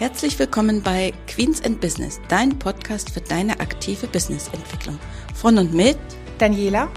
[0.00, 4.98] Herzlich willkommen bei Queens and Business, dein Podcast für deine aktive Businessentwicklung.
[5.34, 5.98] Von und mit
[6.38, 6.88] Daniela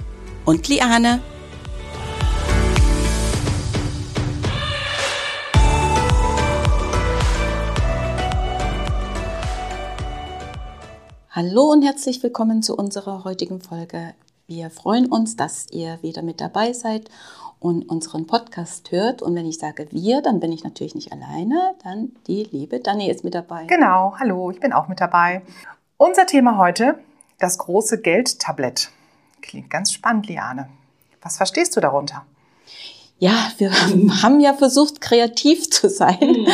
[0.45, 1.21] und Liane.
[11.29, 14.13] Hallo und herzlich willkommen zu unserer heutigen Folge.
[14.55, 17.09] Wir freuen uns, dass ihr wieder mit dabei seid
[17.59, 19.23] und unseren Podcast hört.
[19.23, 23.09] Und wenn ich sage wir, dann bin ich natürlich nicht alleine, dann die liebe Dani
[23.09, 23.65] ist mit dabei.
[23.65, 25.41] Genau, hallo, ich bin auch mit dabei.
[25.97, 26.99] Unser Thema heute,
[27.39, 28.91] das große Geldtablett.
[29.41, 30.69] Klingt ganz spannend, Liane.
[31.23, 32.23] Was verstehst du darunter?
[33.19, 33.71] Ja, wir
[34.23, 36.47] haben ja versucht, kreativ zu sein, mhm.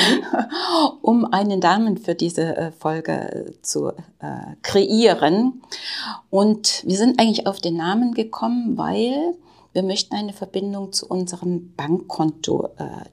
[1.01, 5.61] um einen Namen für diese äh, Folge äh, zu äh, kreieren.
[6.29, 9.35] Und wir sind eigentlich auf den Namen gekommen, weil
[9.73, 12.69] wir möchten eine Verbindung zu unserem Bankkonto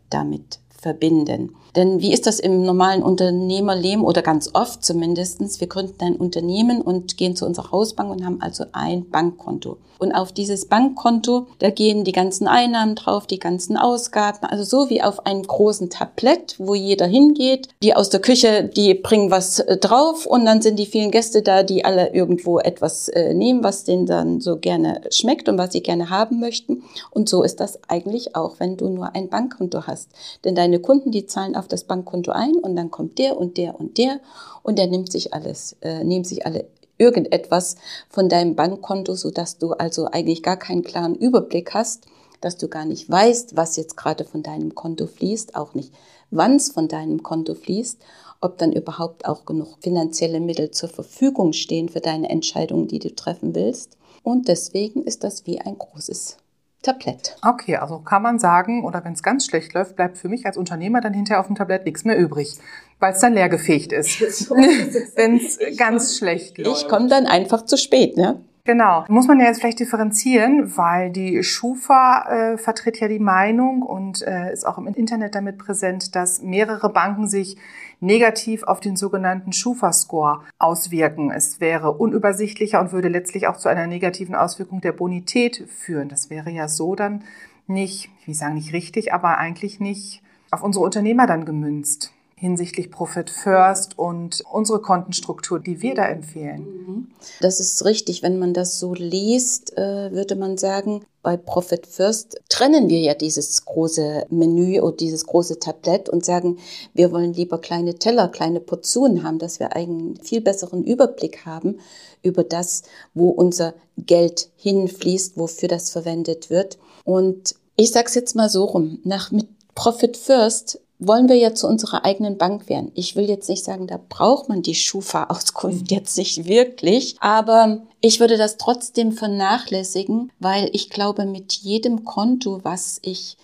[0.08, 1.56] damit verbinden.
[1.74, 5.60] Denn wie ist das im normalen Unternehmerleben oder ganz oft zumindestens?
[5.60, 9.78] Wir gründen ein Unternehmen und gehen zu unserer Hausbank und haben also ein Bankkonto.
[9.98, 14.90] Und auf dieses Bankkonto, da gehen die ganzen Einnahmen drauf, die ganzen Ausgaben, also so
[14.90, 17.68] wie auf einem großen Tablett, wo jeder hingeht.
[17.82, 21.42] Die aus der Küche, die bringen was äh, drauf und dann sind die vielen Gäste
[21.42, 25.72] da, die alle irgendwo etwas äh, nehmen, was denen dann so gerne schmeckt und was
[25.72, 26.82] sie gerne haben möchten.
[27.10, 30.10] Und so ist das eigentlich auch, wenn du nur ein Bankkonto hast.
[30.44, 33.78] Denn deine Kunden, die zahlen auf das Bankkonto ein und dann kommt der und der
[33.78, 34.20] und der
[34.62, 36.66] und der nimmt sich alles, äh, nimmt sich alle
[36.98, 37.76] irgendetwas
[38.08, 42.06] von deinem Bankkonto, so dass du also eigentlich gar keinen klaren Überblick hast,
[42.40, 45.92] dass du gar nicht weißt, was jetzt gerade von deinem Konto fließt, auch nicht,
[46.30, 47.98] wann es von deinem Konto fließt,
[48.40, 53.14] ob dann überhaupt auch genug finanzielle Mittel zur Verfügung stehen für deine Entscheidungen, die du
[53.14, 53.96] treffen willst.
[54.22, 56.38] Und deswegen ist das wie ein großes
[56.86, 57.36] Tablett.
[57.42, 60.56] Okay, also kann man sagen, oder wenn es ganz schlecht läuft, bleibt für mich als
[60.56, 62.56] Unternehmer dann hinterher auf dem Tablett nichts mehr übrig,
[63.00, 64.20] weil es dann leergefegt ist,
[64.50, 66.82] wenn es ganz schlecht läuft.
[66.82, 68.40] Ich komme dann einfach zu spät, ne?
[68.66, 69.04] Genau.
[69.08, 74.22] Muss man ja jetzt vielleicht differenzieren, weil die Schufa äh, vertritt ja die Meinung und
[74.22, 77.56] äh, ist auch im Internet damit präsent, dass mehrere Banken sich
[78.00, 81.30] negativ auf den sogenannten Schufa-Score auswirken.
[81.30, 86.08] Es wäre unübersichtlicher und würde letztlich auch zu einer negativen Auswirkung der Bonität führen.
[86.08, 87.22] Das wäre ja so dann
[87.68, 92.90] nicht, ich will sagen nicht richtig, aber eigentlich nicht auf unsere Unternehmer dann gemünzt hinsichtlich
[92.90, 96.60] Profit First und unsere Kontenstruktur, die wir da empfehlen.
[96.60, 97.08] Mhm.
[97.40, 98.22] Das ist richtig.
[98.22, 103.14] Wenn man das so liest, äh, würde man sagen, bei Profit First trennen wir ja
[103.14, 106.58] dieses große Menü oder dieses große Tablett und sagen,
[106.92, 111.78] wir wollen lieber kleine Teller, kleine Portionen haben, dass wir einen viel besseren Überblick haben
[112.22, 112.82] über das,
[113.14, 116.76] wo unser Geld hinfließt, wofür das verwendet wird.
[117.04, 121.54] Und ich sage es jetzt mal so rum, nach mit Profit First wollen wir ja
[121.54, 122.90] zu unserer eigenen Bank werden.
[122.94, 128.20] Ich will jetzt nicht sagen, da braucht man die Schufa-Auskunft jetzt nicht wirklich, aber ich
[128.20, 133.36] würde das trotzdem vernachlässigen, weil ich glaube, mit jedem Konto, was ich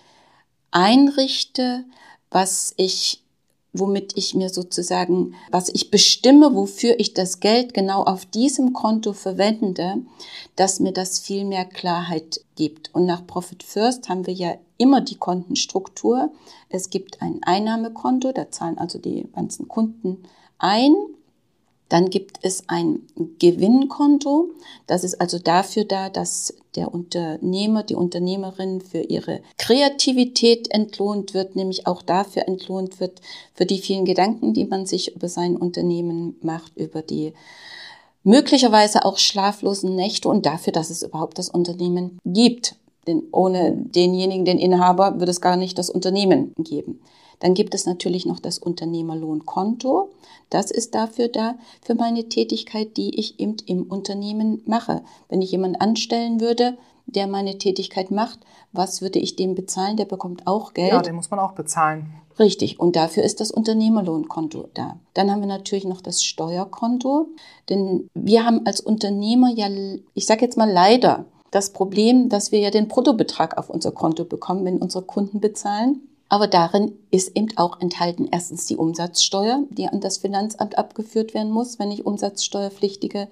[0.71, 1.85] einrichte,
[2.31, 3.23] was ich
[3.73, 9.13] womit ich mir sozusagen, was ich bestimme, wofür ich das Geld genau auf diesem Konto
[9.13, 9.97] verwende,
[10.57, 12.95] dass mir das viel mehr Klarheit gibt.
[12.95, 16.31] Und nach Profit First haben wir ja immer die Kontenstruktur.
[16.69, 20.25] Es gibt ein Einnahmekonto, da zahlen also die ganzen Kunden
[20.59, 20.95] ein
[21.93, 23.03] dann gibt es ein
[23.39, 24.49] Gewinnkonto.
[24.87, 31.55] Das ist also dafür da, dass der Unternehmer, die Unternehmerin für ihre Kreativität entlohnt wird,
[31.55, 33.21] nämlich auch dafür entlohnt wird,
[33.53, 37.35] für die vielen Gedanken, die man sich über sein Unternehmen macht, über die
[38.25, 42.75] möglicherweise auch schlaflosen Nächte und dafür, dass es überhaupt das Unternehmen gibt.
[43.07, 47.03] Denn ohne denjenigen, den Inhaber, würde es gar nicht das Unternehmen geben.
[47.43, 50.11] Dann gibt es natürlich noch das Unternehmerlohnkonto.
[50.49, 55.03] Das ist dafür da, für meine Tätigkeit, die ich eben im Unternehmen mache.
[55.29, 58.39] Wenn ich jemanden anstellen würde, der meine Tätigkeit macht,
[58.71, 59.97] was würde ich dem bezahlen?
[59.97, 60.93] Der bekommt auch Geld.
[60.93, 62.15] Ja, den muss man auch bezahlen.
[62.39, 62.79] Richtig.
[62.79, 65.01] Und dafür ist das Unternehmerlohnkonto da.
[65.15, 67.27] Dann haben wir natürlich noch das Steuerkonto.
[67.69, 69.67] Denn wir haben als Unternehmer ja,
[70.15, 74.25] ich sage jetzt mal leider, das Problem, dass wir ja den Bruttobetrag auf unser Konto
[74.25, 76.03] bekommen, wenn unsere Kunden bezahlen.
[76.33, 81.53] Aber darin ist eben auch enthalten erstens die Umsatzsteuer, die an das Finanzamt abgeführt werden
[81.53, 83.29] muss, wenn ich umsatzsteuerpflichtige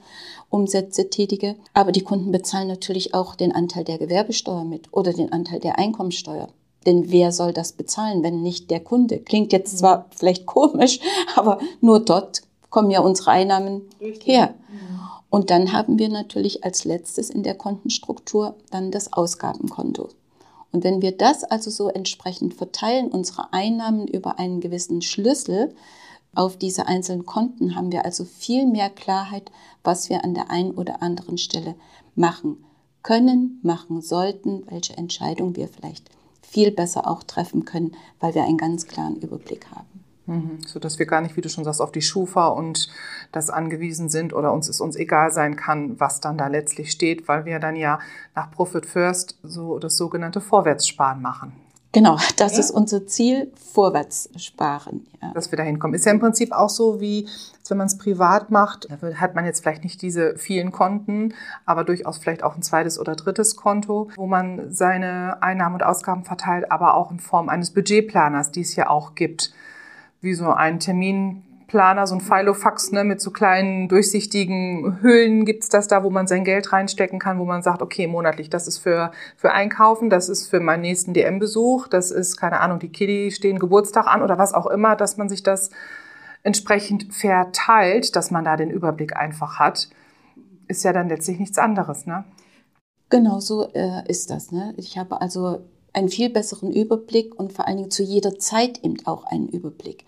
[0.50, 1.56] Umsätze tätige.
[1.73, 5.79] Aber die Kunden bezahlen natürlich auch den Anteil der Gewerbesteuer mit oder den Anteil der
[5.79, 6.49] Einkommensteuer.
[6.85, 9.19] Denn wer soll das bezahlen, wenn nicht der Kunde?
[9.20, 11.00] Klingt jetzt zwar vielleicht komisch,
[11.37, 14.26] aber nur dort kommen ja unsere Einnahmen Richtig.
[14.26, 14.53] her.
[15.31, 20.11] Und dann haben wir natürlich als letztes in der Kontenstruktur dann das Ausgabenkonto.
[20.72, 25.75] Und wenn wir das also so entsprechend verteilen, unsere Einnahmen über einen gewissen Schlüssel,
[26.34, 29.50] auf diese einzelnen Konten haben wir also viel mehr Klarheit,
[29.82, 31.75] was wir an der einen oder anderen Stelle
[32.14, 32.64] machen
[33.02, 36.08] können, machen sollten, welche Entscheidung wir vielleicht
[36.43, 40.00] viel besser auch treffen können, weil wir einen ganz klaren Überblick haben.
[40.26, 40.58] Mhm.
[40.67, 42.88] So dass wir gar nicht, wie du schon sagst, auf die Schufa und
[43.32, 47.28] das angewiesen sind oder uns es uns egal sein kann, was dann da letztlich steht,
[47.28, 48.00] weil wir dann ja
[48.34, 51.52] nach Profit First so das sogenannte Vorwärtssparen machen.
[51.93, 52.61] Genau, das ja.
[52.61, 55.06] ist unser Ziel, vorwärts sparen.
[55.20, 55.32] Ja.
[55.32, 55.94] Dass wir da hinkommen.
[55.94, 57.28] Ist ja im Prinzip auch so, wie
[57.69, 61.34] wenn man es privat macht, da hat man jetzt vielleicht nicht diese vielen Konten,
[61.64, 66.25] aber durchaus vielleicht auch ein zweites oder drittes Konto, wo man seine Einnahmen und Ausgaben
[66.25, 69.55] verteilt, aber auch in Form eines Budgetplaners, die es ja auch gibt.
[70.20, 75.69] Wie so ein Termin Planer, so ein Filofax ne, mit so kleinen durchsichtigen Hüllen gibt's
[75.69, 78.78] das da, wo man sein Geld reinstecken kann, wo man sagt, okay, monatlich, das ist
[78.78, 83.31] für, für Einkaufen, das ist für meinen nächsten DM-Besuch, das ist, keine Ahnung, die Kiddy
[83.31, 85.70] stehen Geburtstag an oder was auch immer, dass man sich das
[86.43, 89.88] entsprechend verteilt, dass man da den Überblick einfach hat,
[90.67, 92.05] ist ja dann letztlich nichts anderes.
[92.05, 92.25] Ne?
[93.11, 94.50] Genau so äh, ist das.
[94.50, 94.75] Ne?
[94.76, 95.61] Ich habe also
[95.93, 100.05] einen viel besseren Überblick und vor allen Dingen zu jeder Zeit eben auch einen Überblick.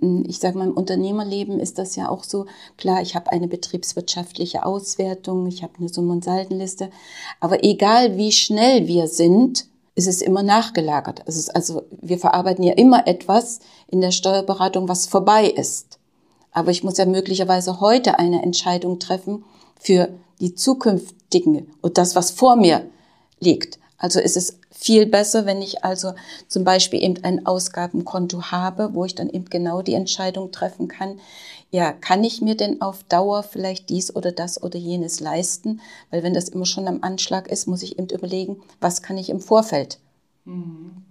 [0.00, 2.46] Hm, ich sage mal, im Unternehmerleben ist das ja auch so.
[2.76, 6.90] Klar, ich habe eine betriebswirtschaftliche Auswertung, ich habe eine Summ- und Saldenliste.
[7.40, 11.22] Aber egal wie schnell wir sind, ist es immer nachgelagert.
[11.26, 15.98] Es ist also, wir verarbeiten ja immer etwas in der Steuerberatung, was vorbei ist.
[16.50, 19.44] Aber ich muss ja möglicherweise heute eine Entscheidung treffen
[19.78, 20.08] für
[20.40, 22.88] die zukünftigen und das, was vor mir
[23.40, 23.78] liegt.
[23.98, 26.14] Also ist es viel besser, wenn ich also
[26.48, 31.20] zum Beispiel eben ein Ausgabenkonto habe, wo ich dann eben genau die Entscheidung treffen kann,
[31.70, 35.80] ja, kann ich mir denn auf Dauer vielleicht dies oder das oder jenes leisten?
[36.10, 39.30] Weil wenn das immer schon am Anschlag ist, muss ich eben überlegen, was kann ich
[39.30, 39.98] im Vorfeld
[40.44, 41.04] mhm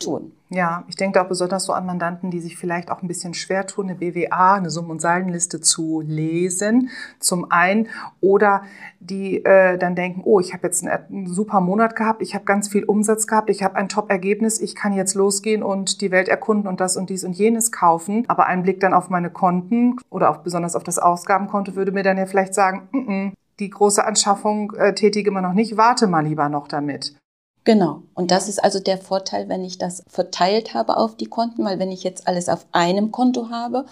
[0.00, 0.32] tun.
[0.50, 3.66] Ja, ich denke auch besonders so an Mandanten, die sich vielleicht auch ein bisschen schwer
[3.66, 7.88] tun, eine BWA, eine Summ- und Saldenliste zu lesen, zum einen,
[8.20, 8.62] oder
[9.00, 12.44] die äh, dann denken, oh, ich habe jetzt einen, einen, super Monat gehabt, ich habe
[12.44, 16.28] ganz viel Umsatz gehabt, ich habe ein Top-Ergebnis, ich kann jetzt losgehen und die Welt
[16.28, 18.24] erkunden und das und dies und jenes kaufen.
[18.28, 22.02] Aber ein Blick dann auf meine Konten oder auch besonders auf das Ausgabenkonto würde mir
[22.02, 26.06] dann ja vielleicht sagen, mm -mm, die große Anschaffung äh, tätige man noch nicht, warte
[26.06, 27.16] mal lieber noch damit.
[27.64, 28.02] Genau.
[28.12, 31.78] Und das ist also der Vorteil, wenn ich das verteilt habe auf die Konten, weil
[31.78, 33.86] wenn ich jetzt alles auf einem Konto habe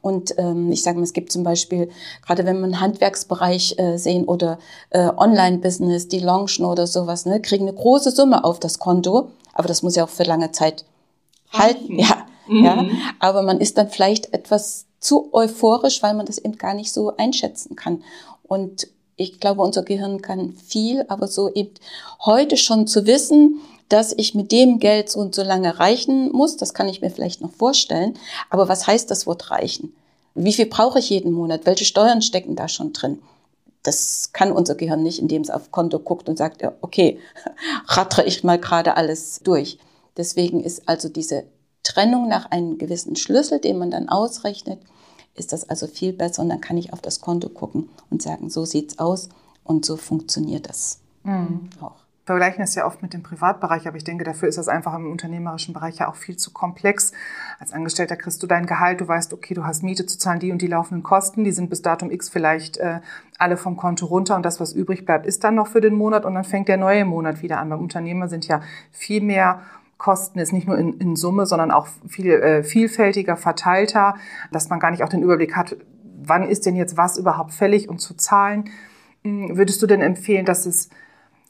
[0.00, 1.90] und ähm, ich sage mal, es gibt zum Beispiel,
[2.26, 4.58] gerade wenn man Handwerksbereich äh, sehen oder
[4.88, 9.68] äh, Online-Business, die launchen oder sowas, ne, kriegen eine große Summe auf das Konto, aber
[9.68, 10.86] das muss ja auch für lange Zeit
[11.52, 11.98] halten.
[11.98, 12.64] Ja, mhm.
[12.64, 12.84] ja.
[13.18, 17.14] Aber man ist dann vielleicht etwas zu euphorisch, weil man das eben gar nicht so
[17.16, 18.02] einschätzen kann.
[18.42, 18.88] Und
[19.20, 21.74] ich glaube, unser Gehirn kann viel, aber so eben
[22.24, 26.56] heute schon zu wissen, dass ich mit dem Geld so und so lange reichen muss,
[26.56, 28.14] das kann ich mir vielleicht noch vorstellen.
[28.48, 29.92] Aber was heißt das Wort reichen?
[30.34, 31.66] Wie viel brauche ich jeden Monat?
[31.66, 33.20] Welche Steuern stecken da schon drin?
[33.82, 37.18] Das kann unser Gehirn nicht, indem es auf Konto guckt und sagt, ja, okay,
[37.86, 39.78] rattere ich mal gerade alles durch.
[40.16, 41.44] Deswegen ist also diese
[41.82, 44.78] Trennung nach einem gewissen Schlüssel, den man dann ausrechnet,
[45.34, 48.50] ist das also viel besser und dann kann ich auf das Konto gucken und sagen,
[48.50, 49.28] so sieht's aus
[49.64, 51.68] und so funktioniert das mhm.
[51.80, 51.96] auch.
[52.26, 54.94] Wir vergleichen es ja oft mit dem Privatbereich, aber ich denke, dafür ist das einfach
[54.94, 57.10] im unternehmerischen Bereich ja auch viel zu komplex.
[57.58, 60.52] Als Angestellter kriegst du dein Gehalt, du weißt, okay, du hast Miete zu zahlen, die
[60.52, 63.00] und die laufenden Kosten, die sind bis Datum X vielleicht äh,
[63.38, 66.24] alle vom Konto runter und das, was übrig bleibt, ist dann noch für den Monat
[66.24, 67.68] und dann fängt der neue Monat wieder an.
[67.68, 68.60] Beim Unternehmer sind ja
[68.92, 69.62] viel mehr
[70.00, 74.16] Kosten ist nicht nur in, in Summe, sondern auch viel äh, vielfältiger, verteilter,
[74.50, 75.76] dass man gar nicht auch den Überblick hat,
[76.22, 78.64] wann ist denn jetzt was überhaupt fällig und zu zahlen.
[79.22, 80.88] Hm, würdest du denn empfehlen, dass es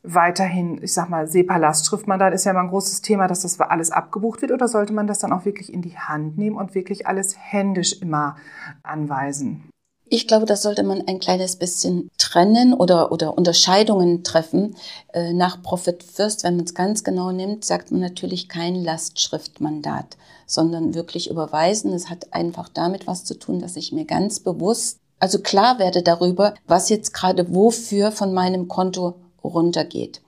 [0.02, 4.42] weiterhin, ich sag mal, SEPA-Lastschriftmandat ist ja immer ein großes Thema, dass das alles abgebucht
[4.42, 7.37] wird oder sollte man das dann auch wirklich in die Hand nehmen und wirklich alles
[7.38, 8.37] händisch immer
[8.83, 9.71] anweisen?
[10.12, 14.75] Ich glaube, da sollte man ein kleines bisschen trennen oder, oder Unterscheidungen treffen.
[15.12, 20.17] Äh, nach Profit First, wenn man es ganz genau nimmt, sagt man natürlich kein Lastschriftmandat,
[20.47, 21.93] sondern wirklich überweisen.
[21.93, 26.02] Es hat einfach damit was zu tun, dass ich mir ganz bewusst, also klar werde
[26.02, 29.14] darüber, was jetzt gerade wofür von meinem Konto
[29.45, 30.21] runtergeht.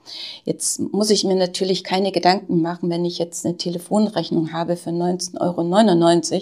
[0.45, 4.89] Jetzt muss ich mir natürlich keine Gedanken machen, wenn ich jetzt eine Telefonrechnung habe für
[4.89, 6.41] 19,99 Euro,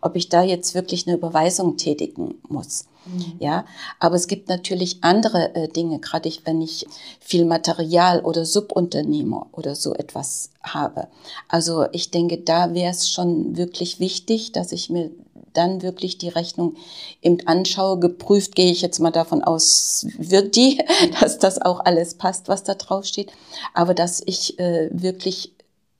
[0.00, 2.86] ob ich da jetzt wirklich eine Überweisung tätigen muss.
[3.06, 3.36] Mhm.
[3.38, 3.64] Ja,
[3.98, 6.86] aber es gibt natürlich andere äh, Dinge, gerade ich, wenn ich
[7.18, 11.08] viel Material oder Subunternehmer oder so etwas habe.
[11.48, 15.10] Also ich denke, da wäre es schon wirklich wichtig, dass ich mir
[15.52, 16.76] dann wirklich die Rechnung
[17.22, 17.98] eben anschaue.
[17.98, 20.80] Geprüft gehe ich jetzt mal davon aus, wird die,
[21.20, 23.32] dass das auch alles passt, was da drauf steht.
[23.74, 25.52] Aber dass ich äh, wirklich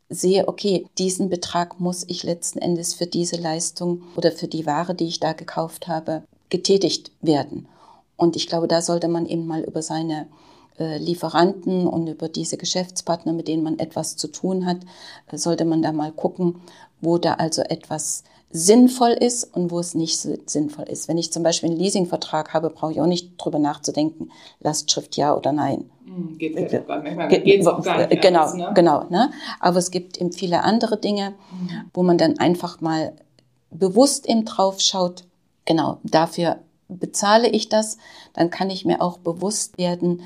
[0.09, 4.95] sehe, okay, diesen Betrag muss ich letzten Endes für diese Leistung oder für die Ware,
[4.95, 7.69] die ich da gekauft habe, getätigt werden.
[8.17, 10.27] Und ich glaube, da sollte man eben mal über seine
[10.79, 14.79] äh, Lieferanten und über diese Geschäftspartner, mit denen man etwas zu tun hat,
[15.31, 16.61] äh, sollte man da mal gucken,
[17.01, 21.07] wo da also etwas sinnvoll ist und wo es nicht sinnvoll ist.
[21.07, 25.37] Wenn ich zum Beispiel einen Leasingvertrag habe, brauche ich auch nicht drüber nachzudenken, Lastschrift ja
[25.37, 25.89] oder nein.
[26.05, 28.73] Hm, geht äh, manchmal geht's auch gar nicht Genau, anders, ne?
[28.75, 29.05] genau.
[29.09, 29.31] Ne?
[29.61, 31.91] Aber es gibt eben viele andere Dinge, mhm.
[31.95, 33.13] wo man dann einfach mal
[33.71, 35.25] bewusst eben drauf schaut,
[35.65, 37.99] genau, dafür bezahle ich das,
[38.33, 40.23] dann kann ich mir auch bewusst werden,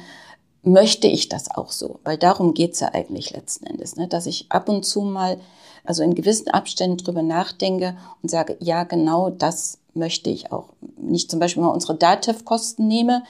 [0.64, 2.00] möchte ich das auch so?
[2.04, 4.08] Weil darum geht's ja eigentlich letzten Endes, ne?
[4.08, 5.38] dass ich ab und zu mal,
[5.84, 10.70] also in gewissen Abständen drüber nachdenke und sage, ja, genau das möchte ich auch.
[10.96, 13.24] Wenn ich zum Beispiel mal unsere DATEV-Kosten nehme,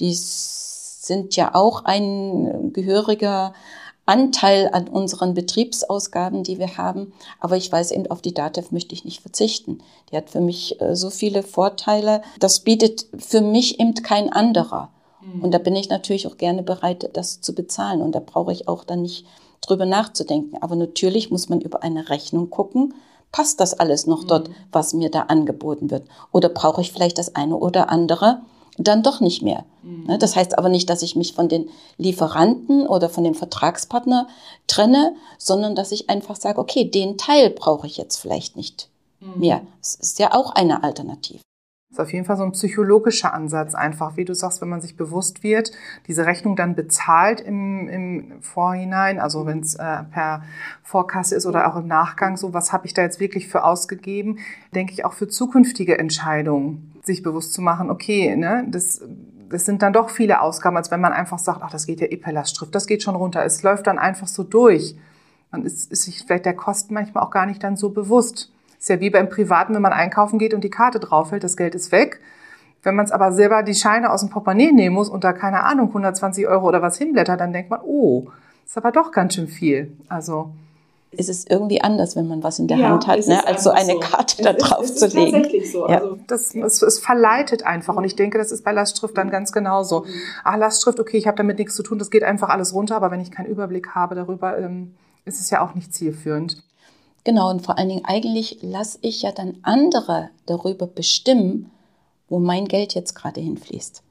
[0.00, 3.54] die sind ja auch ein gehöriger
[4.06, 7.12] Anteil an unseren Betriebsausgaben, die wir haben.
[7.40, 9.80] Aber ich weiß eben, auf die DATEV möchte ich nicht verzichten.
[10.10, 12.22] Die hat für mich äh, so viele Vorteile.
[12.38, 14.90] Das bietet für mich eben kein anderer.
[15.26, 15.42] Mhm.
[15.42, 18.02] Und da bin ich natürlich auch gerne bereit, das zu bezahlen.
[18.02, 19.26] Und da brauche ich auch dann nicht
[19.60, 20.56] drüber nachzudenken.
[20.60, 22.94] Aber natürlich muss man über eine Rechnung gucken.
[23.32, 24.54] Passt das alles noch dort, mhm.
[24.72, 26.06] was mir da angeboten wird?
[26.32, 28.42] Oder brauche ich vielleicht das eine oder andere
[28.78, 29.64] dann doch nicht mehr?
[29.82, 30.18] Mhm.
[30.18, 31.68] Das heißt aber nicht, dass ich mich von den
[31.98, 34.28] Lieferanten oder von dem Vertragspartner
[34.66, 38.88] trenne, sondern dass ich einfach sage, okay, den Teil brauche ich jetzt vielleicht nicht
[39.34, 39.62] mehr.
[39.80, 41.40] Es ist ja auch eine Alternative.
[41.96, 44.98] Ist auf jeden Fall so ein psychologischer Ansatz einfach, wie du sagst, wenn man sich
[44.98, 45.72] bewusst wird,
[46.06, 50.42] diese Rechnung dann bezahlt im, im Vorhinein, also wenn es äh, per
[50.82, 54.40] Vorkasse ist oder auch im Nachgang, so was habe ich da jetzt wirklich für ausgegeben,
[54.74, 59.00] denke ich auch für zukünftige Entscheidungen, sich bewusst zu machen, okay, ne, das
[59.48, 62.08] das sind dann doch viele Ausgaben, als wenn man einfach sagt, ach, das geht ja
[62.08, 63.42] eh per Lastschrift, das geht schon runter.
[63.42, 64.96] Es läuft dann einfach so durch.
[65.50, 68.52] Man ist, ist sich vielleicht der Kosten manchmal auch gar nicht dann so bewusst.
[68.86, 71.74] Ist ja wie beim Privaten, wenn man einkaufen geht und die Karte draufhält, das Geld
[71.74, 72.20] ist weg.
[72.84, 75.64] Wenn man es aber selber die Scheine aus dem Portemonnaie nehmen muss und da keine
[75.64, 78.28] Ahnung 120 Euro oder was hinblättert, dann denkt man, oh,
[78.64, 79.90] ist aber doch ganz schön viel.
[80.08, 80.50] Also
[81.10, 83.70] ist es irgendwie anders, wenn man was in der ja, Hand hat, ne, als so
[83.70, 83.98] eine so.
[83.98, 85.32] Karte da drauf zu legen.
[85.32, 85.88] Tatsächlich so.
[85.88, 85.98] Ja.
[85.98, 87.96] Also das, es, es verleitet einfach.
[87.96, 90.02] Und ich denke, das ist bei Lastschrift dann ganz genauso.
[90.02, 90.10] Mhm.
[90.44, 93.10] Ach, Lastschrift, okay, ich habe damit nichts zu tun, das geht einfach alles runter, aber
[93.10, 96.62] wenn ich keinen Überblick habe darüber, ähm, ist es ja auch nicht zielführend.
[97.26, 101.72] Genau, und vor allen Dingen eigentlich lasse ich ja dann andere darüber bestimmen,
[102.28, 104.04] wo mein Geld jetzt gerade hinfließt.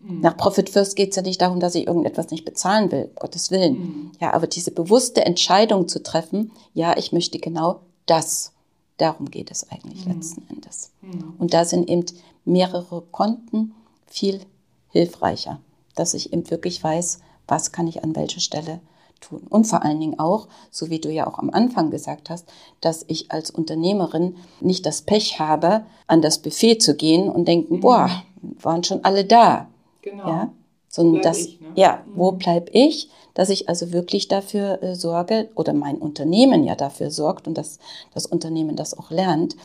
[0.00, 0.20] Mhm.
[0.22, 3.50] Nach Profit First geht es ja nicht darum, dass ich irgendetwas nicht bezahlen will, Gottes
[3.50, 3.74] Willen.
[3.74, 4.12] Mhm.
[4.22, 8.52] Ja, aber diese bewusste Entscheidung zu treffen, ja, ich möchte genau das.
[8.96, 10.14] Darum geht es eigentlich mhm.
[10.14, 10.92] letzten Endes.
[11.02, 11.34] Mhm.
[11.36, 12.06] Und da sind eben
[12.46, 13.74] mehrere Konten
[14.06, 14.40] viel
[14.88, 15.60] hilfreicher,
[15.94, 18.80] dass ich eben wirklich weiß, was kann ich an welcher Stelle
[19.26, 19.42] tun.
[19.48, 22.46] Und vor allen Dingen auch, so wie du ja auch am Anfang gesagt hast,
[22.80, 27.76] dass ich als Unternehmerin nicht das Pech habe, an das Buffet zu gehen und denken,
[27.76, 27.80] mhm.
[27.80, 28.10] boah,
[28.42, 29.68] waren schon alle da.
[30.02, 30.28] Genau.
[30.28, 30.52] Ja?
[30.88, 31.68] Sondern das, ich, ne?
[31.74, 32.12] ja, mhm.
[32.16, 33.10] wo bleib ich?
[33.34, 37.78] Dass ich also wirklich dafür äh, sorge oder mein Unternehmen ja dafür sorgt und dass
[38.14, 39.56] das Unternehmen das auch lernt,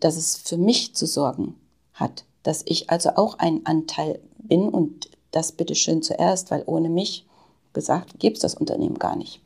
[0.00, 1.54] dass es für mich zu sorgen
[1.92, 2.24] hat.
[2.42, 7.27] Dass ich also auch ein Anteil bin und das bitteschön zuerst, weil ohne mich
[7.78, 9.40] gesagt, gibt es das Unternehmen gar nicht.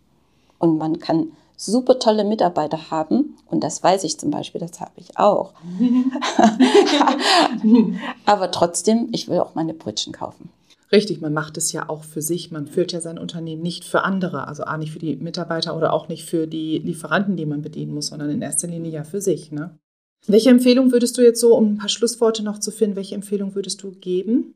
[0.59, 4.93] Und man kann super tolle Mitarbeiter haben, und das weiß ich zum Beispiel, das habe
[4.97, 5.53] ich auch.
[8.25, 10.49] Aber trotzdem, ich will auch meine Brötchen kaufen.
[10.91, 12.51] Richtig, man macht es ja auch für sich.
[12.51, 15.93] Man führt ja sein Unternehmen nicht für andere, also auch nicht für die Mitarbeiter oder
[15.93, 19.21] auch nicht für die Lieferanten, die man bedienen muss, sondern in erster Linie ja für
[19.21, 19.53] sich.
[19.53, 19.79] Ne?
[20.27, 23.55] Welche Empfehlung würdest du jetzt so, um ein paar Schlussworte noch zu finden, welche Empfehlung
[23.55, 24.55] würdest du geben?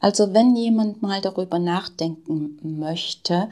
[0.00, 3.48] Also wenn jemand mal darüber nachdenken möchte,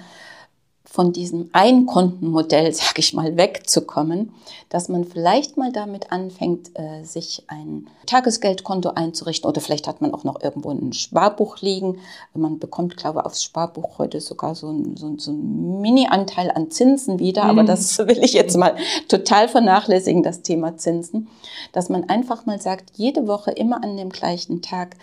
[0.90, 4.32] von diesem Einkontenmodell, sag ich mal, wegzukommen,
[4.70, 10.14] dass man vielleicht mal damit anfängt, äh, sich ein Tagesgeldkonto einzurichten oder vielleicht hat man
[10.14, 11.98] auch noch irgendwo ein Sparbuch liegen.
[12.34, 16.70] Man bekommt, glaube ich, aufs Sparbuch heute sogar so ein, so, so ein Mini-Anteil an
[16.70, 17.66] Zinsen wieder, aber mhm.
[17.66, 18.74] das will ich jetzt mal
[19.08, 21.28] total vernachlässigen, das Thema Zinsen,
[21.72, 24.96] dass man einfach mal sagt, jede Woche immer an dem gleichen Tag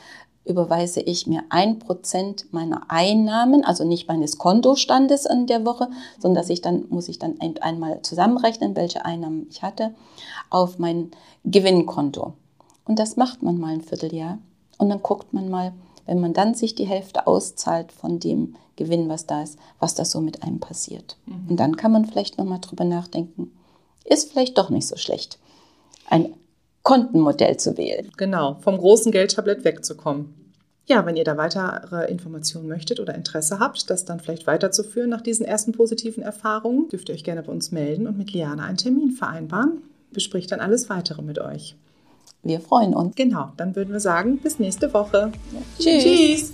[0.46, 6.42] überweise ich mir ein Prozent meiner Einnahmen, also nicht meines Kontostandes in der Woche, sondern
[6.42, 9.94] dass ich dann, muss ich dann einmal zusammenrechnen, welche Einnahmen ich hatte,
[10.50, 11.12] auf mein
[11.44, 12.34] Gewinnkonto.
[12.86, 14.38] Und das macht man mal ein Vierteljahr.
[14.78, 15.74] Und dann guckt man mal,
[16.06, 20.06] wenn man dann sich die Hälfte auszahlt von dem Gewinn, was da ist, was da
[20.06, 21.18] so mit einem passiert.
[21.25, 21.48] Mhm.
[21.50, 23.52] Und dann kann man vielleicht nochmal drüber nachdenken,
[24.04, 25.40] ist vielleicht doch nicht so schlecht.
[26.08, 26.36] Ein
[26.86, 28.12] Kontenmodell zu wählen.
[28.15, 30.34] Genau, vom großen Geldtablett wegzukommen.
[30.86, 35.22] Ja, wenn ihr da weitere Informationen möchtet oder Interesse habt, das dann vielleicht weiterzuführen nach
[35.22, 38.77] diesen ersten positiven Erfahrungen, dürft ihr euch gerne bei uns melden und mit Liana einen
[38.77, 39.82] Termin vereinbaren.
[40.12, 41.75] Bespricht dann alles weitere mit euch.
[42.44, 43.15] Wir freuen uns.
[43.15, 45.32] Genau, dann würden wir sagen, bis nächste Woche.
[45.51, 45.62] Ja.
[45.80, 46.04] Tschüss.
[46.04, 46.54] Tschüss.